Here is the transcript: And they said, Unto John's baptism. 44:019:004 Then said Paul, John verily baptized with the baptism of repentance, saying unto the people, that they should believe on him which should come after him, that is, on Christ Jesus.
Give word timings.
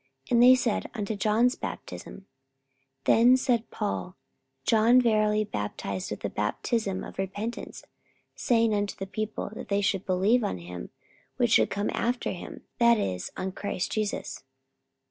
And 0.31 0.41
they 0.41 0.55
said, 0.55 0.89
Unto 0.95 1.15
John's 1.15 1.53
baptism. 1.55 2.25
44:019:004 3.05 3.05
Then 3.05 3.37
said 3.37 3.69
Paul, 3.69 4.15
John 4.65 4.99
verily 4.99 5.43
baptized 5.43 6.09
with 6.09 6.21
the 6.21 6.29
baptism 6.31 7.03
of 7.03 7.19
repentance, 7.19 7.83
saying 8.35 8.73
unto 8.73 8.95
the 8.95 9.05
people, 9.05 9.51
that 9.53 9.67
they 9.67 9.81
should 9.81 10.07
believe 10.07 10.43
on 10.43 10.57
him 10.57 10.89
which 11.37 11.51
should 11.51 11.69
come 11.69 11.91
after 11.93 12.31
him, 12.31 12.63
that 12.79 12.97
is, 12.97 13.29
on 13.37 13.51
Christ 13.51 13.91
Jesus. 13.91 14.43